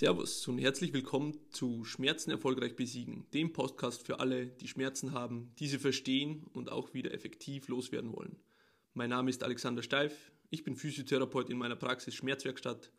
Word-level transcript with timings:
Servus 0.00 0.48
und 0.48 0.56
herzlich 0.56 0.94
willkommen 0.94 1.38
zu 1.50 1.84
Schmerzen 1.84 2.30
erfolgreich 2.30 2.74
besiegen, 2.74 3.26
dem 3.34 3.52
Podcast 3.52 4.06
für 4.06 4.18
alle, 4.18 4.46
die 4.46 4.66
Schmerzen 4.66 5.12
haben, 5.12 5.52
diese 5.58 5.78
verstehen 5.78 6.46
und 6.54 6.72
auch 6.72 6.94
wieder 6.94 7.12
effektiv 7.12 7.68
loswerden 7.68 8.10
wollen. 8.16 8.36
Mein 8.94 9.10
Name 9.10 9.28
ist 9.28 9.42
Alexander 9.42 9.82
Steif, 9.82 10.32
ich 10.48 10.64
bin 10.64 10.74
Physiotherapeut 10.74 11.50
in 11.50 11.58
meiner 11.58 11.76
Praxis 11.76 12.14
Schmerzwerkstatt. 12.14 12.90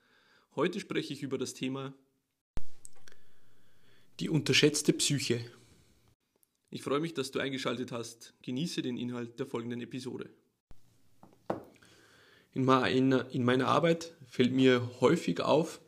Heute 0.55 0.79
spreche 0.79 1.11
ich 1.11 1.23
über 1.23 1.39
das 1.39 1.55
Thema 1.55 1.95
die 4.19 4.29
unterschätzte 4.29 4.93
Psyche. 4.93 5.43
Ich 6.69 6.83
freue 6.83 6.99
mich, 6.99 7.15
dass 7.15 7.31
du 7.31 7.39
eingeschaltet 7.39 7.91
hast. 7.91 8.35
Genieße 8.43 8.83
den 8.83 8.97
Inhalt 8.97 9.39
der 9.39 9.47
folgenden 9.47 9.81
Episode. 9.81 10.29
In 12.53 12.63
meiner, 12.63 13.27
in 13.31 13.43
meiner 13.43 13.69
Arbeit 13.69 14.13
fällt 14.27 14.53
mir 14.53 15.01
häufig 15.01 15.41
auf, 15.41 15.80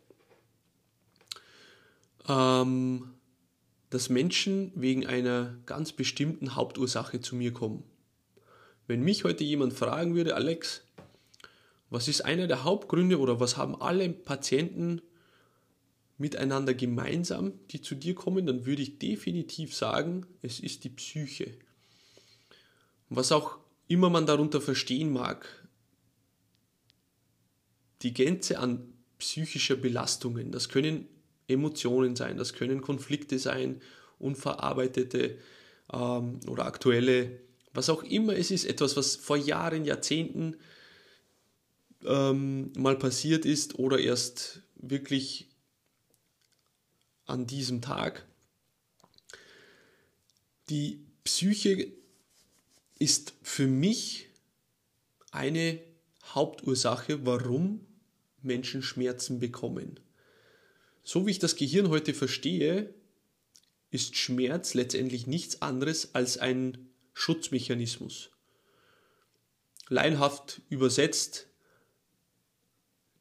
ähm, 2.27 3.13
dass 3.89 4.09
Menschen 4.09 4.71
wegen 4.75 5.05
einer 5.05 5.55
ganz 5.65 5.91
bestimmten 5.91 6.55
Hauptursache 6.55 7.21
zu 7.21 7.35
mir 7.35 7.53
kommen. 7.53 7.83
Wenn 8.87 9.03
mich 9.03 9.23
heute 9.23 9.43
jemand 9.43 9.73
fragen 9.73 10.15
würde, 10.15 10.35
Alex, 10.35 10.83
was 11.89 12.07
ist 12.07 12.21
einer 12.21 12.47
der 12.47 12.63
Hauptgründe 12.63 13.19
oder 13.19 13.39
was 13.39 13.55
haben 13.55 13.79
alle 13.79 14.09
Patienten 14.09 15.01
miteinander 16.17 16.73
gemeinsam, 16.73 17.53
die 17.69 17.81
zu 17.81 17.95
dir 17.95 18.15
kommen, 18.15 18.45
dann 18.45 18.65
würde 18.65 18.81
ich 18.81 18.99
definitiv 18.99 19.75
sagen, 19.75 20.25
es 20.41 20.59
ist 20.59 20.83
die 20.83 20.89
Psyche. 20.89 21.57
Was 23.09 23.31
auch 23.31 23.57
immer 23.87 24.09
man 24.09 24.25
darunter 24.25 24.59
verstehen 24.59 25.11
mag, 25.13 25.67
die 28.01 28.13
Gänze 28.13 28.59
an 28.59 28.93
psychischer 29.19 29.75
Belastungen, 29.75 30.51
das 30.51 30.69
können 30.69 31.07
Emotionen 31.47 32.15
sein, 32.15 32.37
das 32.37 32.53
können 32.53 32.81
Konflikte 32.81 33.39
sein, 33.39 33.81
unverarbeitete 34.19 35.37
ähm, 35.91 36.39
oder 36.47 36.65
aktuelle, 36.65 37.39
was 37.73 37.89
auch 37.89 38.03
immer 38.03 38.35
es 38.35 38.51
ist, 38.51 38.65
etwas, 38.65 38.95
was 38.95 39.15
vor 39.15 39.37
Jahren, 39.37 39.85
Jahrzehnten 39.85 40.55
ähm, 42.05 42.71
mal 42.77 42.97
passiert 42.97 43.45
ist 43.45 43.79
oder 43.79 43.99
erst 43.99 44.61
wirklich 44.75 45.49
an 47.25 47.47
diesem 47.47 47.81
Tag. 47.81 48.25
Die 50.69 51.05
Psyche 51.23 51.91
ist 52.99 53.33
für 53.41 53.67
mich 53.67 54.29
eine 55.31 55.79
Hauptursache, 56.25 57.25
warum 57.25 57.85
Menschen 58.41 58.81
Schmerzen 58.81 59.39
bekommen. 59.39 59.99
So 61.03 61.25
wie 61.25 61.31
ich 61.31 61.39
das 61.39 61.55
Gehirn 61.55 61.89
heute 61.89 62.13
verstehe, 62.13 62.93
ist 63.91 64.15
Schmerz 64.15 64.73
letztendlich 64.73 65.27
nichts 65.27 65.61
anderes 65.61 66.15
als 66.15 66.37
ein 66.37 66.89
Schutzmechanismus. 67.13 68.31
Leinhaft 69.89 70.61
übersetzt, 70.69 71.47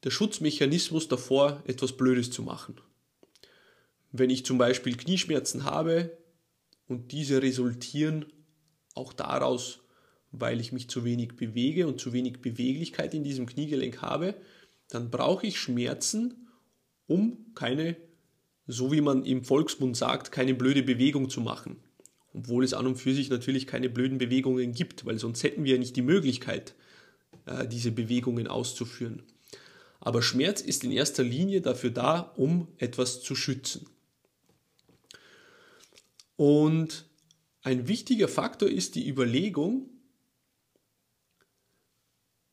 der 0.03 0.11
Schutzmechanismus 0.11 1.07
davor, 1.07 1.61
etwas 1.65 1.95
Blödes 1.95 2.31
zu 2.31 2.41
machen. 2.41 2.79
Wenn 4.11 4.29
ich 4.29 4.45
zum 4.45 4.57
Beispiel 4.57 4.95
Knieschmerzen 4.95 5.63
habe 5.65 6.17
und 6.87 7.11
diese 7.11 7.41
resultieren 7.41 8.25
auch 8.95 9.13
daraus, 9.13 9.79
weil 10.31 10.59
ich 10.59 10.71
mich 10.71 10.89
zu 10.89 11.03
wenig 11.03 11.35
bewege 11.35 11.87
und 11.87 11.99
zu 11.99 12.13
wenig 12.13 12.41
Beweglichkeit 12.41 13.13
in 13.13 13.23
diesem 13.23 13.45
Kniegelenk 13.45 14.01
habe, 14.01 14.35
dann 14.89 15.11
brauche 15.11 15.47
ich 15.47 15.59
Schmerzen, 15.59 16.47
um 17.07 17.53
keine, 17.55 17.95
so 18.67 18.91
wie 18.91 19.01
man 19.01 19.25
im 19.25 19.43
Volksmund 19.43 19.97
sagt, 19.97 20.31
keine 20.31 20.53
blöde 20.53 20.83
Bewegung 20.83 21.29
zu 21.29 21.41
machen. 21.41 21.77
Obwohl 22.33 22.63
es 22.63 22.73
an 22.73 22.87
und 22.87 22.95
für 22.95 23.13
sich 23.13 23.29
natürlich 23.29 23.67
keine 23.67 23.89
blöden 23.89 24.17
Bewegungen 24.17 24.73
gibt, 24.73 25.05
weil 25.05 25.19
sonst 25.19 25.43
hätten 25.43 25.63
wir 25.63 25.77
nicht 25.77 25.95
die 25.95 26.01
Möglichkeit, 26.01 26.73
äh, 27.45 27.67
diese 27.67 27.91
Bewegungen 27.91 28.47
auszuführen. 28.47 29.23
Aber 29.99 30.21
Schmerz 30.21 30.61
ist 30.61 30.83
in 30.83 30.91
erster 30.91 31.23
Linie 31.23 31.61
dafür 31.61 31.91
da, 31.91 32.33
um 32.35 32.67
etwas 32.77 33.21
zu 33.21 33.35
schützen. 33.35 33.87
Und 36.35 37.05
ein 37.61 37.87
wichtiger 37.87 38.27
Faktor 38.27 38.69
ist 38.69 38.95
die 38.95 39.07
Überlegung, 39.07 39.89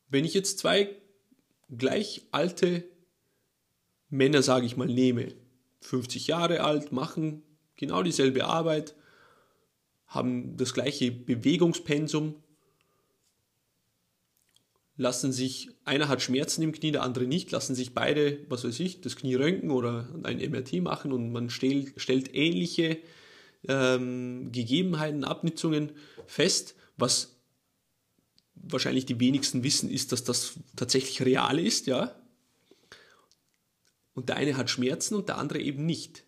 wenn 0.07 0.23
ich 0.23 0.33
jetzt 0.33 0.59
zwei 0.59 0.95
gleich 1.69 2.27
alte 2.31 2.83
Männer, 4.11 4.43
sage 4.43 4.65
ich 4.65 4.77
mal, 4.77 4.87
nehme, 4.87 5.33
50 5.81 6.27
Jahre 6.27 6.61
alt, 6.61 6.91
machen 6.91 7.41
genau 7.75 8.03
dieselbe 8.03 8.45
Arbeit, 8.45 8.95
haben 10.05 10.57
das 10.57 10.73
gleiche 10.73 11.11
Bewegungspensum, 11.11 12.35
lassen 14.97 15.31
sich, 15.31 15.69
einer 15.85 16.09
hat 16.09 16.21
Schmerzen 16.21 16.61
im 16.61 16.73
Knie, 16.73 16.91
der 16.91 17.03
andere 17.03 17.25
nicht, 17.25 17.49
lassen 17.51 17.73
sich 17.73 17.93
beide, 17.93 18.45
was 18.49 18.63
weiß 18.63 18.79
ich, 18.81 19.01
das 19.01 19.15
Knie 19.15 19.35
röntgen 19.35 19.71
oder 19.71 20.07
ein 20.23 20.37
MRT 20.37 20.73
machen 20.81 21.11
und 21.11 21.31
man 21.31 21.49
stellt, 21.49 21.93
stellt 21.95 22.35
ähnliche 22.35 22.99
ähm, 23.67 24.51
Gegebenheiten, 24.51 25.23
Abnitzungen 25.23 25.93
fest, 26.27 26.75
was 26.97 27.37
wahrscheinlich 28.55 29.05
die 29.05 29.19
wenigsten 29.19 29.63
wissen, 29.63 29.89
ist, 29.89 30.11
dass 30.11 30.23
das 30.23 30.59
tatsächlich 30.75 31.23
real 31.23 31.57
ist, 31.57 31.87
ja. 31.87 32.15
Und 34.13 34.29
der 34.29 34.37
eine 34.37 34.57
hat 34.57 34.69
Schmerzen 34.69 35.15
und 35.15 35.29
der 35.29 35.37
andere 35.37 35.59
eben 35.59 35.85
nicht. 35.85 36.23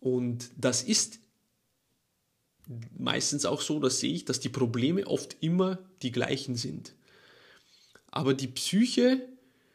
Und 0.00 0.50
das 0.56 0.82
ist 0.82 1.20
meistens 2.96 3.44
auch 3.44 3.60
so, 3.60 3.80
das 3.80 4.00
sehe 4.00 4.14
ich, 4.14 4.24
dass 4.24 4.40
die 4.40 4.48
Probleme 4.48 5.06
oft 5.06 5.36
immer 5.40 5.78
die 6.02 6.12
gleichen 6.12 6.56
sind. 6.56 6.94
Aber 8.10 8.34
die 8.34 8.48
Psyche 8.48 9.28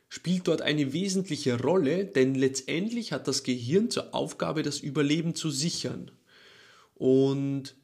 spielt 0.10 0.48
dort 0.48 0.62
eine 0.62 0.94
wesentliche 0.94 1.60
Rolle, 1.60 2.06
denn 2.06 2.36
letztendlich 2.36 3.12
hat 3.12 3.28
das 3.28 3.44
Gehirn 3.44 3.90
zur 3.90 4.14
Aufgabe, 4.16 4.64
das 4.64 4.80
Überleben 4.80 5.36
zu 5.36 5.50
sichern. 5.50 6.12
Und 6.96 7.76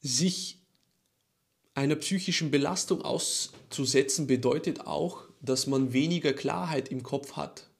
sich 0.00 0.59
einer 1.80 1.96
psychischen 1.96 2.50
Belastung 2.50 3.00
auszusetzen 3.00 4.26
bedeutet 4.26 4.82
auch, 4.82 5.24
dass 5.40 5.66
man 5.66 5.94
weniger 5.94 6.34
Klarheit 6.34 6.90
im 6.90 7.02
Kopf 7.02 7.36
hat 7.36 7.70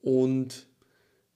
und 0.00 0.66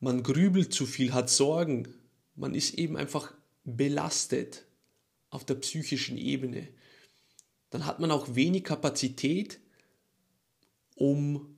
man 0.01 0.25
grübelt 0.25 0.75
zu 0.75 0.87
viel, 0.87 1.13
hat 1.13 1.31
Sorgen. 1.31 1.87
Man 2.35 2.57
ist 2.57 2.75
eben 2.75 2.97
einfach 2.97 3.33
belastet 3.63 4.65
auf 5.31 5.45
der 5.45 5.55
psychischen 5.55 6.19
Ebene. 6.19 6.67
Dann 7.71 7.87
hat 7.87 8.01
man 8.01 8.11
auch 8.11 8.35
wenig 8.35 8.65
Kapazität, 8.65 9.61
um 10.97 11.57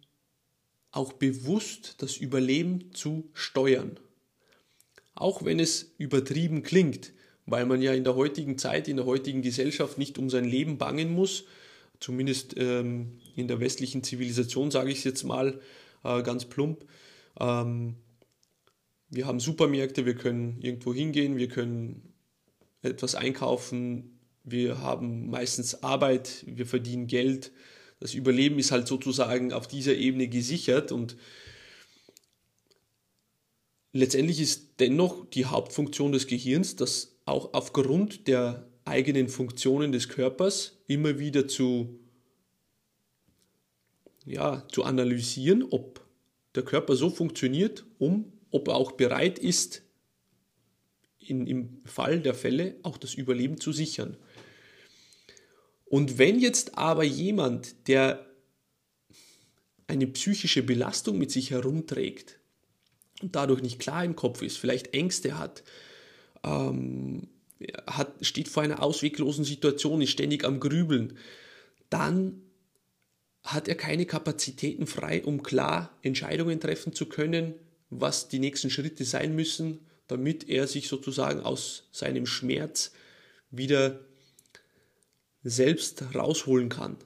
auch 0.91 1.15
bewusst 1.15 1.95
das 2.03 2.19
Überleben 2.19 2.93
zu 2.93 3.31
steuern. 3.33 3.99
Auch 5.15 5.47
wenn 5.47 5.59
es 5.59 5.95
übertrieben 5.97 6.63
klingt, 6.63 7.15
weil 7.51 7.65
man 7.65 7.81
ja 7.81 7.95
in 7.95 8.05
der 8.05 8.15
heutigen 8.15 8.59
Zeit, 8.59 8.89
in 8.89 8.97
der 8.97 9.07
heutigen 9.07 9.41
Gesellschaft 9.41 9.97
nicht 9.97 10.19
um 10.19 10.29
sein 10.29 10.45
Leben 10.45 10.77
bangen 10.77 11.13
muss, 11.13 11.45
zumindest 11.99 12.55
ähm, 12.59 13.21
in 13.37 13.49
der 13.49 13.59
westlichen 13.59 14.03
Zivilisation, 14.03 14.71
sage 14.71 14.91
ich 14.91 14.99
es 14.99 15.05
jetzt 15.05 15.25
mal 15.25 15.61
äh, 16.05 16.23
ganz 16.23 16.45
plump. 16.45 16.85
Ähm, 17.41 17.97
wir 19.09 19.27
haben 19.27 19.41
Supermärkte, 19.41 20.05
wir 20.05 20.15
können 20.15 20.61
irgendwo 20.61 20.93
hingehen, 20.93 21.39
wir 21.39 21.49
können 21.49 22.13
etwas 22.83 23.15
einkaufen, 23.15 24.21
wir 24.45 24.83
haben 24.83 25.31
meistens 25.31 25.83
Arbeit, 25.83 26.45
wir 26.47 26.67
verdienen 26.67 27.07
Geld. 27.07 27.51
Das 27.99 28.13
Überleben 28.13 28.59
ist 28.59 28.73
halt 28.73 28.87
sozusagen 28.87 29.55
auf 29.55 29.67
dieser 29.67 29.95
Ebene 29.95 30.29
gesichert 30.29 30.93
und 30.93 31.17
letztendlich 33.93 34.39
ist 34.39 34.81
dennoch 34.81 35.25
die 35.31 35.47
Hauptfunktion 35.47 36.13
des 36.13 36.27
Gehirns, 36.27 36.77
das 36.77 37.18
auch 37.29 37.55
aufgrund 37.55 38.27
der 38.29 38.67
eigenen 38.85 39.29
Funktionen 39.29 39.93
des 39.93 40.09
Körpers 40.09 40.79
immer 40.87 41.19
wieder 41.19 41.47
zu, 41.47 42.01
ja, 44.25 44.67
zu 44.73 44.85
analysieren, 44.85 45.65
ob 45.71 46.07
der 46.55 46.65
Körper 46.65 46.97
so 46.97 47.11
funktioniert, 47.11 47.85
um, 47.99 48.33
ob 48.51 48.69
er 48.69 48.77
auch 48.77 48.93
bereit 48.93 49.39
ist, 49.39 49.83
in, 51.19 51.47
im 51.47 51.83
Fall 51.85 52.21
der 52.21 52.35
Fälle 52.35 52.77
auch 52.83 52.97
das 52.97 53.15
Überleben 53.15 53.61
zu 53.61 53.73
sichern. 53.73 54.17
Und 55.85 56.19
wenn 56.19 56.39
jetzt 56.39 56.77
aber 56.77 57.05
jemand, 57.05 57.89
der 57.89 58.27
eine 59.87 60.07
psychische 60.07 60.63
Belastung 60.63 61.19
mit 61.19 61.31
sich 61.31 61.51
herumträgt 61.51 62.39
und 63.23 63.37
dadurch 63.37 63.63
nicht 63.63 63.79
klar 63.79 64.05
im 64.05 64.17
Kopf 64.17 64.43
ist, 64.43 64.59
vielleicht 64.59 64.95
Ängste 64.95 65.39
hat, 65.39 65.63
ähm, 66.45 67.29
hat, 67.87 68.15
steht 68.25 68.49
vor 68.49 68.63
einer 68.63 68.83
ausweglosen 68.83 69.45
Situation, 69.45 70.01
ist 70.01 70.11
ständig 70.11 70.45
am 70.45 70.61
Grübeln, 70.61 71.19
dann 71.91 72.43
hat 73.43 73.69
er 73.69 73.75
keine 73.75 74.07
Kapazitäten 74.07 74.87
frei, 74.87 75.25
um 75.25 75.43
klar 75.43 75.97
Entscheidungen 76.03 76.61
treffen 76.61 76.93
zu 76.93 77.07
können, 77.07 77.55
was 77.91 78.29
die 78.29 78.39
nächsten 78.39 78.71
Schritte 78.71 79.05
sein 79.05 79.35
müssen, 79.35 79.81
damit 80.07 80.49
er 80.49 80.67
sich 80.67 80.89
sozusagen 80.89 81.41
aus 81.41 81.89
seinem 81.93 82.27
Schmerz 82.27 82.93
wieder 83.51 84.01
selbst 85.43 86.15
rausholen 86.15 86.69
kann. 86.69 86.97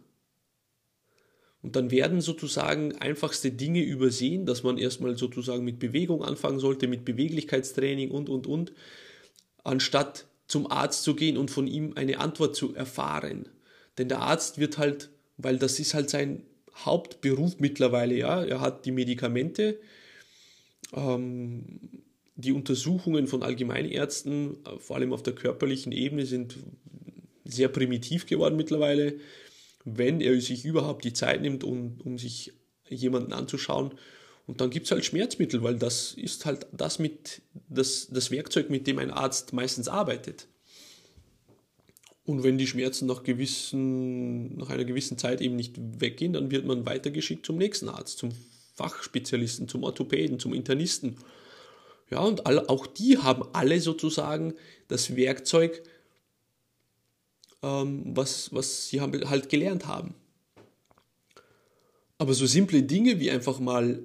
Und 1.62 1.76
dann 1.76 1.93
werden 1.93 2.20
sozusagen 2.20 2.96
einfachste 2.96 3.52
Dinge 3.52 3.82
übersehen, 3.82 4.46
dass 4.46 4.64
man 4.64 4.79
erstmal 4.79 5.17
sozusagen 5.17 5.64
mit 5.64 5.79
Bewegung 5.79 6.25
anfangen 6.25 6.58
sollte, 6.58 6.88
mit 6.88 7.05
Beweglichkeitstraining 7.05 8.11
und, 8.11 8.29
und, 8.29 8.49
und, 8.49 8.73
anstatt 9.64 10.26
zum 10.47 10.70
Arzt 10.70 11.03
zu 11.03 11.14
gehen 11.14 11.37
und 11.37 11.50
von 11.50 11.67
ihm 11.67 11.93
eine 11.97 12.20
Antwort 12.20 12.56
zu 12.56 12.75
erfahren. 12.75 13.49
Denn 13.99 14.09
der 14.09 14.20
Arzt 14.20 14.59
wird 14.59 14.79
halt, 14.79 15.11
weil 15.37 15.59
das 15.59 15.79
ist 15.79 15.94
halt 15.94 16.11
sein 16.11 16.44
Hauptberuf 16.75 17.59
mittlerweile, 17.59 18.14
ja, 18.14 18.43
er 18.43 18.61
hat 18.61 18.87
die 18.87 18.93
Medikamente, 18.93 19.79
ähm, 20.94 22.03
die 22.35 22.53
Untersuchungen 22.53 23.26
von 23.26 23.43
Allgemeinärzten, 23.43 24.59
vor 24.79 24.97
allem 24.97 25.12
auf 25.12 25.23
der 25.23 25.35
körperlichen 25.35 25.93
Ebene, 25.93 26.26
sind 26.26 26.56
sehr 27.44 27.69
primitiv 27.69 28.26
geworden 28.26 28.56
mittlerweile. 28.56 29.15
Wenn 29.85 30.20
er 30.20 30.41
sich 30.41 30.65
überhaupt 30.65 31.05
die 31.05 31.12
Zeit 31.12 31.43
nimmt, 31.43 31.65
um, 31.65 32.00
um 32.05 32.19
sich 32.19 32.53
jemanden 32.88 33.32
anzuschauen. 33.32 33.93
Und 34.53 34.61
dann 34.61 34.69
gibt 34.69 34.85
es 34.85 34.93
halt 34.93 35.03
Schmerzmittel, 35.03 35.63
weil 35.63 35.79
das 35.79 36.13
ist 36.13 36.45
halt 36.45 36.67
das, 36.73 36.99
mit, 36.99 37.41
das, 37.71 38.09
das 38.11 38.31
Werkzeug, 38.31 38.69
mit 38.69 38.87
dem 38.87 38.99
ein 38.99 39.11
Arzt 39.11 39.55
meistens 39.55 39.89
arbeitet. 39.89 40.47
Und 42.27 42.43
wenn 42.43 42.59
die 42.59 42.67
Schmerzen 42.67 43.07
nach, 43.07 43.23
gewissen, 43.23 44.59
nach 44.59 44.69
einer 44.69 44.85
gewissen 44.85 45.17
Zeit 45.17 45.41
eben 45.41 45.57
nicht 45.57 45.77
weggehen, 45.79 46.35
dann 46.35 46.51
wird 46.51 46.67
man 46.67 46.85
weitergeschickt 46.85 47.47
zum 47.47 47.57
nächsten 47.57 47.89
Arzt, 47.89 48.19
zum 48.19 48.33
Fachspezialisten, 48.75 49.69
zum 49.69 49.85
Orthopäden, 49.85 50.39
zum 50.39 50.53
Internisten. 50.53 51.17
Ja, 52.11 52.19
und 52.21 52.45
alle, 52.45 52.69
auch 52.69 52.87
die 52.87 53.17
haben 53.17 53.45
alle 53.55 53.81
sozusagen 53.81 54.53
das 54.89 55.17
Werkzeug, 55.17 55.83
ähm, 57.63 58.03
was, 58.15 58.53
was 58.53 58.91
sie 58.91 59.01
haben, 59.01 59.19
halt 59.31 59.49
gelernt 59.49 59.87
haben. 59.87 60.15
Aber 62.19 62.35
so 62.35 62.45
simple 62.45 62.83
Dinge 62.83 63.19
wie 63.19 63.31
einfach 63.31 63.59
mal 63.61 64.03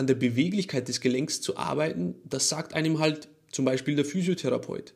an 0.00 0.06
der 0.06 0.14
Beweglichkeit 0.14 0.88
des 0.88 1.02
Gelenks 1.02 1.42
zu 1.42 1.58
arbeiten, 1.58 2.14
das 2.24 2.48
sagt 2.48 2.72
einem 2.72 3.00
halt 3.00 3.28
zum 3.52 3.66
Beispiel 3.66 3.96
der 3.96 4.06
Physiotherapeut. 4.06 4.94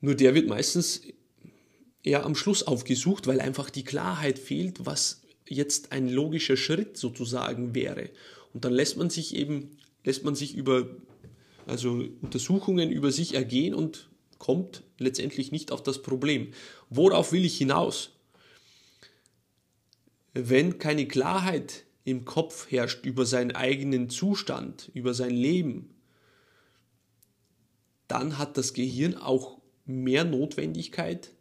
Nur 0.00 0.14
der 0.14 0.34
wird 0.34 0.48
meistens 0.48 1.02
eher 2.02 2.24
am 2.24 2.34
Schluss 2.34 2.62
aufgesucht, 2.62 3.26
weil 3.26 3.38
einfach 3.38 3.68
die 3.68 3.84
Klarheit 3.84 4.38
fehlt, 4.38 4.86
was 4.86 5.20
jetzt 5.46 5.92
ein 5.92 6.08
logischer 6.08 6.56
Schritt 6.56 6.96
sozusagen 6.96 7.74
wäre. 7.74 8.08
Und 8.54 8.64
dann 8.64 8.72
lässt 8.72 8.96
man 8.96 9.10
sich 9.10 9.34
eben, 9.36 9.76
lässt 10.04 10.24
man 10.24 10.34
sich 10.34 10.56
über, 10.56 10.88
also 11.66 12.02
Untersuchungen 12.22 12.90
über 12.90 13.12
sich 13.12 13.34
ergehen 13.34 13.74
und 13.74 14.08
kommt 14.38 14.84
letztendlich 14.96 15.52
nicht 15.52 15.70
auf 15.70 15.82
das 15.82 16.00
Problem. 16.00 16.54
Worauf 16.88 17.30
will 17.32 17.44
ich 17.44 17.58
hinaus? 17.58 18.10
Wenn 20.32 20.78
keine 20.78 21.06
Klarheit 21.06 21.84
im 22.04 22.24
Kopf 22.24 22.70
herrscht 22.70 23.04
über 23.04 23.26
seinen 23.26 23.52
eigenen 23.52 24.10
Zustand, 24.10 24.90
über 24.94 25.14
sein 25.14 25.34
Leben, 25.34 25.90
dann 28.08 28.38
hat 28.38 28.56
das 28.56 28.74
Gehirn 28.74 29.14
auch 29.14 29.60
mehr 29.84 30.24
Notwendigkeit, 30.24 31.32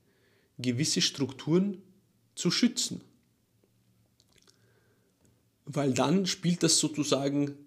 gewisse 0.57 1.01
Strukturen 1.01 1.81
zu 2.35 2.51
schützen. 2.51 3.01
Weil 5.65 5.93
dann 5.93 6.25
spielt 6.25 6.63
das 6.63 6.79
sozusagen 6.79 7.57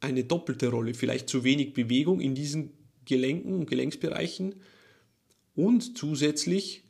eine 0.00 0.24
doppelte 0.24 0.68
Rolle. 0.68 0.94
Vielleicht 0.94 1.28
zu 1.28 1.44
wenig 1.44 1.72
Bewegung 1.72 2.20
in 2.20 2.34
diesen 2.34 2.72
Gelenken 3.04 3.54
und 3.54 3.66
Gelenksbereichen 3.66 4.56
und 5.54 5.96
zusätzlich 5.96 6.82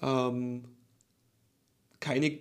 ähm, 0.00 0.64
keine 2.00 2.38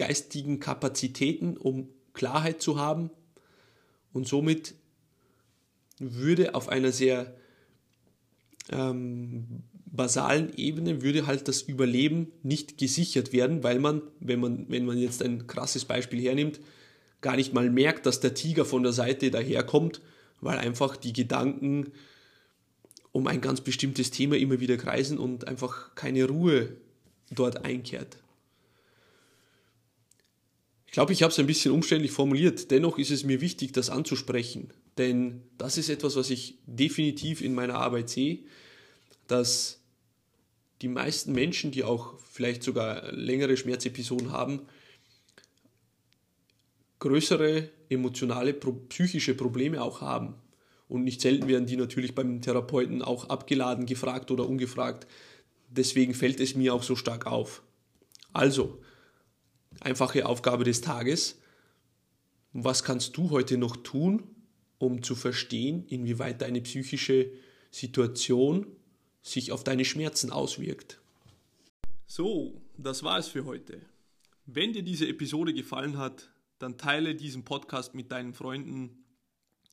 geistigen 0.00 0.60
Kapazitäten, 0.60 1.58
um 1.58 1.90
Klarheit 2.14 2.62
zu 2.62 2.80
haben. 2.80 3.10
Und 4.14 4.26
somit 4.26 4.74
würde 5.98 6.54
auf 6.54 6.70
einer 6.70 6.90
sehr 6.90 7.36
ähm, 8.70 9.62
basalen 9.84 10.54
Ebene 10.56 11.02
würde 11.02 11.26
halt 11.26 11.48
das 11.48 11.60
Überleben 11.60 12.32
nicht 12.42 12.78
gesichert 12.78 13.34
werden, 13.34 13.62
weil 13.62 13.78
man, 13.78 14.00
wenn 14.20 14.40
man, 14.40 14.64
wenn 14.70 14.86
man 14.86 14.96
jetzt 14.96 15.22
ein 15.22 15.46
krasses 15.46 15.84
Beispiel 15.84 16.22
hernimmt, 16.22 16.60
gar 17.20 17.36
nicht 17.36 17.52
mal 17.52 17.68
merkt, 17.68 18.06
dass 18.06 18.20
der 18.20 18.32
Tiger 18.32 18.64
von 18.64 18.82
der 18.82 18.92
Seite 18.92 19.30
daherkommt, 19.30 20.00
weil 20.40 20.56
einfach 20.56 20.96
die 20.96 21.12
Gedanken 21.12 21.92
um 23.12 23.26
ein 23.26 23.42
ganz 23.42 23.60
bestimmtes 23.60 24.10
Thema 24.10 24.38
immer 24.38 24.60
wieder 24.60 24.78
kreisen 24.78 25.18
und 25.18 25.46
einfach 25.46 25.94
keine 25.94 26.24
Ruhe 26.24 26.78
dort 27.30 27.66
einkehrt. 27.66 28.16
Ich 30.90 30.94
glaube, 30.94 31.12
ich 31.12 31.22
habe 31.22 31.30
es 31.30 31.38
ein 31.38 31.46
bisschen 31.46 31.70
umständlich 31.70 32.10
formuliert. 32.10 32.72
Dennoch 32.72 32.98
ist 32.98 33.12
es 33.12 33.22
mir 33.22 33.40
wichtig, 33.40 33.70
das 33.70 33.90
anzusprechen. 33.90 34.72
Denn 34.98 35.42
das 35.56 35.78
ist 35.78 35.88
etwas, 35.88 36.16
was 36.16 36.30
ich 36.30 36.58
definitiv 36.66 37.42
in 37.42 37.54
meiner 37.54 37.76
Arbeit 37.76 38.10
sehe, 38.10 38.40
dass 39.28 39.80
die 40.82 40.88
meisten 40.88 41.30
Menschen, 41.30 41.70
die 41.70 41.84
auch 41.84 42.18
vielleicht 42.32 42.64
sogar 42.64 43.12
längere 43.12 43.56
Schmerzepisoden 43.56 44.32
haben, 44.32 44.62
größere 46.98 47.70
emotionale, 47.88 48.52
psychische 48.52 49.36
Probleme 49.36 49.82
auch 49.82 50.00
haben. 50.00 50.34
Und 50.88 51.04
nicht 51.04 51.20
selten 51.20 51.46
werden 51.46 51.66
die 51.66 51.76
natürlich 51.76 52.16
beim 52.16 52.42
Therapeuten 52.42 53.02
auch 53.02 53.28
abgeladen, 53.28 53.86
gefragt 53.86 54.32
oder 54.32 54.48
ungefragt. 54.48 55.06
Deswegen 55.68 56.14
fällt 56.14 56.40
es 56.40 56.56
mir 56.56 56.74
auch 56.74 56.82
so 56.82 56.96
stark 56.96 57.26
auf. 57.26 57.62
Also, 58.32 58.80
einfache 59.80 60.26
Aufgabe 60.26 60.64
des 60.64 60.80
Tages. 60.80 61.38
Was 62.52 62.84
kannst 62.84 63.16
du 63.16 63.30
heute 63.30 63.58
noch 63.58 63.76
tun, 63.76 64.24
um 64.78 65.02
zu 65.02 65.14
verstehen, 65.14 65.84
inwieweit 65.86 66.42
deine 66.42 66.60
psychische 66.60 67.30
Situation 67.70 68.66
sich 69.22 69.52
auf 69.52 69.64
deine 69.64 69.84
Schmerzen 69.84 70.30
auswirkt? 70.30 71.00
So, 72.06 72.60
das 72.76 73.02
war 73.02 73.18
es 73.18 73.28
für 73.28 73.44
heute. 73.44 73.80
Wenn 74.46 74.72
dir 74.72 74.82
diese 74.82 75.06
Episode 75.06 75.54
gefallen 75.54 75.96
hat, 75.98 76.30
dann 76.58 76.76
teile 76.76 77.14
diesen 77.14 77.44
Podcast 77.44 77.94
mit 77.94 78.10
deinen 78.10 78.34
Freunden 78.34 79.04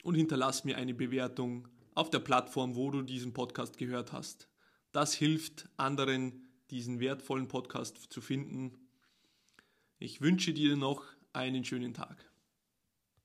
und 0.03 0.15
hinterlass 0.15 0.63
mir 0.63 0.77
eine 0.77 0.93
Bewertung 0.93 1.67
auf 1.95 2.09
der 2.11 2.19
Plattform, 2.19 2.75
wo 2.75 2.91
du 2.91 3.01
diesen 3.01 3.33
Podcast 3.33 3.77
gehört 3.77 4.13
hast. 4.13 4.47
Das 4.91 5.13
hilft 5.13 5.67
anderen, 5.77 6.47
diesen 6.69 6.99
wertvollen 6.99 7.47
Podcast 7.47 7.97
zu 8.11 8.21
finden. 8.21 8.86
Ich 9.99 10.21
wünsche 10.21 10.53
dir 10.53 10.77
noch 10.77 11.05
einen 11.33 11.65
schönen 11.65 11.95
Tag. 11.95 12.26